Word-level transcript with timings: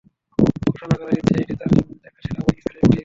ঘোষণা 0.65 0.95
করে 0.99 1.11
দিচ্ছেন, 1.15 1.37
এটি 1.43 1.53
তাঁর 1.59 1.69
জীবনে 1.75 1.99
দেখা 2.03 2.19
সেরা 2.25 2.39
বোলিং 2.43 2.59
স্পেলের 2.61 2.81
একটি। 2.83 2.97